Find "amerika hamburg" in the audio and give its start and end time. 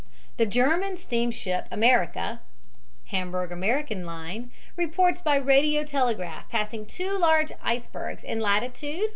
1.71-3.51